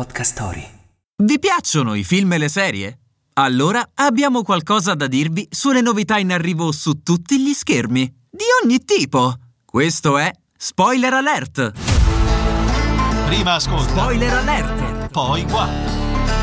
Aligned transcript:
Podcast 0.00 0.32
Story. 0.32 0.66
Vi 1.22 1.38
piacciono 1.38 1.94
i 1.94 2.04
film 2.04 2.32
e 2.32 2.38
le 2.38 2.48
serie? 2.48 3.00
Allora 3.34 3.86
abbiamo 3.96 4.42
qualcosa 4.42 4.94
da 4.94 5.06
dirvi 5.06 5.46
sulle 5.50 5.82
novità 5.82 6.16
in 6.16 6.32
arrivo 6.32 6.72
su 6.72 7.02
tutti 7.02 7.38
gli 7.38 7.52
schermi, 7.52 8.10
di 8.30 8.44
ogni 8.62 8.82
tipo. 8.82 9.34
Questo 9.62 10.16
è 10.16 10.32
Spoiler 10.56 11.12
Alert! 11.12 11.72
Prima 13.26 13.52
ascolta, 13.52 13.90
Spoiler 13.90 14.32
Alert! 14.32 15.10
poi 15.10 15.44
guarda. 15.44 15.90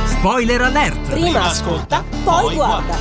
Spoiler 0.06 0.62
Alert! 0.62 1.10
Prima 1.10 1.46
ascolta, 1.46 2.04
poi 2.24 2.54
guarda. 2.54 2.96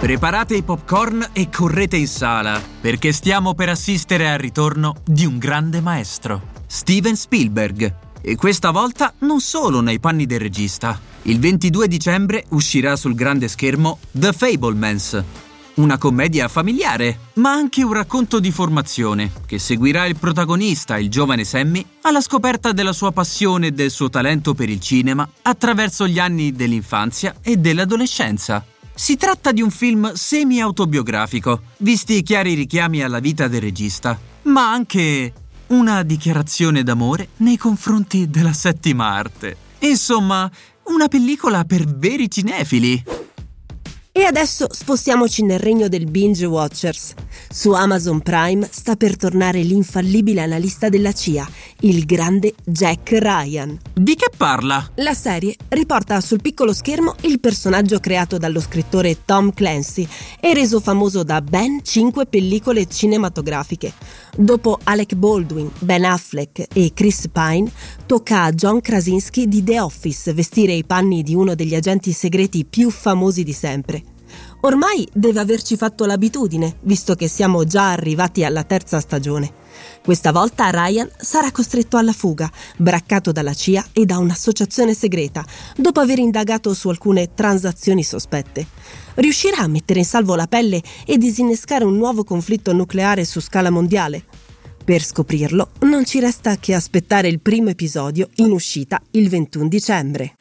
Preparate 0.00 0.54
i 0.54 0.62
popcorn 0.62 1.28
e 1.34 1.50
correte 1.50 1.98
in 1.98 2.08
sala, 2.08 2.58
perché 2.80 3.12
stiamo 3.12 3.52
per 3.52 3.68
assistere 3.68 4.30
al 4.30 4.38
ritorno 4.38 4.94
di 5.04 5.26
un 5.26 5.36
grande 5.36 5.82
maestro, 5.82 6.40
Steven 6.66 7.14
Spielberg. 7.14 8.08
E 8.22 8.36
questa 8.36 8.70
volta 8.70 9.14
non 9.20 9.40
solo 9.40 9.80
nei 9.80 10.00
panni 10.00 10.26
del 10.26 10.40
regista. 10.40 10.98
Il 11.22 11.38
22 11.38 11.88
dicembre 11.88 12.44
uscirà 12.50 12.96
sul 12.96 13.14
grande 13.14 13.48
schermo 13.48 13.98
The 14.10 14.32
Fablemans, 14.32 15.22
una 15.74 15.98
commedia 15.98 16.48
familiare, 16.48 17.18
ma 17.34 17.52
anche 17.52 17.82
un 17.82 17.92
racconto 17.92 18.40
di 18.40 18.50
formazione 18.50 19.30
che 19.46 19.58
seguirà 19.58 20.06
il 20.06 20.16
protagonista, 20.16 20.98
il 20.98 21.08
giovane 21.08 21.44
Sammy, 21.44 21.84
alla 22.02 22.20
scoperta 22.20 22.72
della 22.72 22.92
sua 22.92 23.12
passione 23.12 23.68
e 23.68 23.72
del 23.72 23.90
suo 23.90 24.10
talento 24.10 24.54
per 24.54 24.68
il 24.68 24.80
cinema 24.80 25.28
attraverso 25.42 26.06
gli 26.06 26.18
anni 26.18 26.52
dell'infanzia 26.52 27.36
e 27.42 27.56
dell'adolescenza. 27.56 28.64
Si 28.94 29.16
tratta 29.16 29.52
di 29.52 29.62
un 29.62 29.70
film 29.70 30.12
semi-autobiografico, 30.12 31.62
visti 31.78 32.16
i 32.16 32.22
chiari 32.22 32.52
richiami 32.54 33.02
alla 33.02 33.18
vita 33.18 33.48
del 33.48 33.62
regista, 33.62 34.18
ma 34.42 34.70
anche 34.70 35.32
una 35.70 36.02
dichiarazione 36.02 36.82
d'amore 36.82 37.28
nei 37.38 37.56
confronti 37.56 38.28
della 38.28 38.52
settima 38.52 39.10
arte. 39.12 39.56
Insomma, 39.80 40.50
una 40.84 41.08
pellicola 41.08 41.64
per 41.64 41.84
veri 41.84 42.30
cinefili. 42.30 43.19
E 44.12 44.24
adesso 44.24 44.66
spostiamoci 44.68 45.44
nel 45.44 45.60
regno 45.60 45.86
del 45.86 46.10
binge 46.10 46.44
watchers. 46.44 47.14
Su 47.48 47.70
Amazon 47.70 48.20
Prime 48.20 48.68
sta 48.68 48.96
per 48.96 49.16
tornare 49.16 49.62
l'infallibile 49.62 50.40
analista 50.40 50.88
della 50.88 51.12
CIA, 51.12 51.48
il 51.82 52.04
grande 52.06 52.54
Jack 52.64 53.12
Ryan. 53.12 53.78
Di 53.94 54.16
che 54.16 54.28
parla? 54.36 54.90
La 54.96 55.14
serie 55.14 55.54
riporta 55.68 56.20
sul 56.20 56.40
piccolo 56.40 56.72
schermo 56.72 57.14
il 57.20 57.38
personaggio 57.38 58.00
creato 58.00 58.36
dallo 58.36 58.58
scrittore 58.58 59.24
Tom 59.24 59.54
Clancy 59.54 60.08
e 60.40 60.54
reso 60.54 60.80
famoso 60.80 61.22
da 61.22 61.40
ben 61.40 61.84
cinque 61.84 62.26
pellicole 62.26 62.88
cinematografiche. 62.88 63.92
Dopo 64.36 64.76
Alec 64.82 65.14
Baldwin, 65.14 65.70
Ben 65.78 66.04
Affleck 66.04 66.66
e 66.72 66.90
Chris 66.94 67.28
Pine, 67.30 67.70
tocca 68.06 68.42
a 68.42 68.52
John 68.52 68.80
Krasinski 68.80 69.46
di 69.46 69.62
The 69.62 69.80
Office 69.80 70.32
vestire 70.32 70.72
i 70.72 70.84
panni 70.84 71.22
di 71.22 71.36
uno 71.36 71.54
degli 71.54 71.76
agenti 71.76 72.10
segreti 72.10 72.64
più 72.64 72.90
famosi 72.90 73.44
di 73.44 73.52
sempre. 73.52 73.98
Ormai 74.62 75.08
deve 75.12 75.40
averci 75.40 75.76
fatto 75.76 76.04
l'abitudine, 76.04 76.76
visto 76.82 77.14
che 77.14 77.28
siamo 77.28 77.64
già 77.64 77.92
arrivati 77.92 78.44
alla 78.44 78.62
terza 78.62 79.00
stagione. 79.00 79.52
Questa 80.04 80.32
volta 80.32 80.68
Ryan 80.68 81.10
sarà 81.16 81.50
costretto 81.50 81.96
alla 81.96 82.12
fuga, 82.12 82.50
braccato 82.76 83.32
dalla 83.32 83.54
CIA 83.54 83.86
e 83.92 84.04
da 84.04 84.18
un'associazione 84.18 84.92
segreta, 84.92 85.44
dopo 85.76 86.00
aver 86.00 86.18
indagato 86.18 86.74
su 86.74 86.90
alcune 86.90 87.32
transazioni 87.32 88.02
sospette. 88.02 88.66
Riuscirà 89.14 89.58
a 89.58 89.68
mettere 89.68 90.00
in 90.00 90.04
salvo 90.04 90.34
la 90.34 90.46
pelle 90.46 90.82
e 91.06 91.16
disinnescare 91.16 91.84
un 91.84 91.96
nuovo 91.96 92.22
conflitto 92.22 92.74
nucleare 92.74 93.24
su 93.24 93.40
scala 93.40 93.70
mondiale? 93.70 94.24
Per 94.84 95.02
scoprirlo 95.02 95.70
non 95.80 96.04
ci 96.04 96.20
resta 96.20 96.56
che 96.56 96.74
aspettare 96.74 97.28
il 97.28 97.40
primo 97.40 97.70
episodio 97.70 98.28
in 98.36 98.50
uscita 98.50 99.00
il 99.12 99.28
21 99.28 99.68
dicembre. 99.68 100.34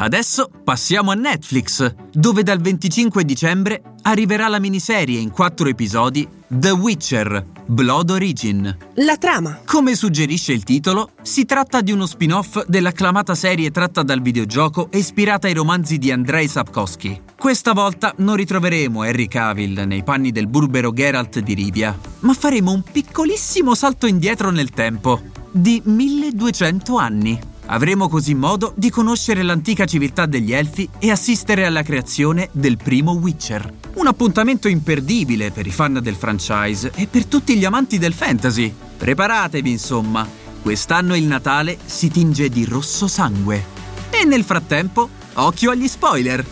Adesso 0.00 0.50
passiamo 0.64 1.10
a 1.10 1.14
Netflix, 1.14 1.94
dove 2.10 2.42
dal 2.42 2.58
25 2.58 3.22
dicembre 3.22 3.82
arriverà 4.00 4.48
la 4.48 4.58
miniserie 4.58 5.20
in 5.20 5.30
quattro 5.30 5.68
episodi 5.68 6.26
The 6.48 6.70
Witcher, 6.70 7.44
Blood 7.66 8.08
Origin. 8.08 8.76
La 8.94 9.18
trama. 9.18 9.60
Come 9.66 9.94
suggerisce 9.94 10.54
il 10.54 10.64
titolo, 10.64 11.10
si 11.20 11.44
tratta 11.44 11.82
di 11.82 11.92
uno 11.92 12.06
spin-off 12.06 12.64
dell'acclamata 12.64 13.34
serie 13.34 13.70
tratta 13.70 14.02
dal 14.02 14.22
videogioco 14.22 14.90
e 14.90 14.96
ispirata 14.96 15.48
ai 15.48 15.54
romanzi 15.54 15.98
di 15.98 16.10
Andrei 16.10 16.48
Sapkowski. 16.48 17.20
Questa 17.36 17.74
volta 17.74 18.14
non 18.16 18.36
ritroveremo 18.36 19.04
Henry 19.04 19.28
Cavill 19.28 19.80
nei 19.80 20.02
panni 20.02 20.32
del 20.32 20.46
burbero 20.46 20.94
Geralt 20.94 21.40
di 21.40 21.52
Rivia, 21.52 21.94
ma 22.20 22.32
faremo 22.32 22.72
un 22.72 22.82
piccolissimo 22.82 23.74
salto 23.74 24.06
indietro 24.06 24.50
nel 24.50 24.70
tempo, 24.70 25.20
di 25.52 25.82
1200 25.84 26.96
anni. 26.96 27.49
Avremo 27.72 28.08
così 28.08 28.34
modo 28.34 28.72
di 28.74 28.90
conoscere 28.90 29.42
l'antica 29.42 29.84
civiltà 29.84 30.26
degli 30.26 30.52
Elfi 30.52 30.88
e 30.98 31.12
assistere 31.12 31.64
alla 31.64 31.82
creazione 31.82 32.48
del 32.50 32.76
primo 32.76 33.12
Witcher. 33.12 33.72
Un 33.94 34.08
appuntamento 34.08 34.66
imperdibile 34.66 35.52
per 35.52 35.68
i 35.68 35.70
fan 35.70 36.00
del 36.02 36.16
franchise 36.16 36.90
e 36.96 37.06
per 37.06 37.26
tutti 37.26 37.56
gli 37.56 37.64
amanti 37.64 37.98
del 37.98 38.12
fantasy. 38.12 38.74
Preparatevi, 38.96 39.70
insomma. 39.70 40.26
Quest'anno 40.60 41.14
il 41.14 41.24
Natale 41.24 41.78
si 41.84 42.10
tinge 42.10 42.48
di 42.48 42.64
rosso 42.64 43.06
sangue. 43.06 43.64
E 44.10 44.24
nel 44.24 44.42
frattempo, 44.42 45.08
occhio 45.34 45.70
agli 45.70 45.86
spoiler. 45.86 46.44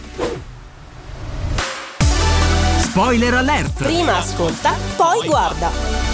Spoiler 2.78 3.34
alert! 3.34 3.82
Prima 3.82 4.18
ascolta, 4.18 4.76
poi 4.96 5.26
guarda. 5.26 6.07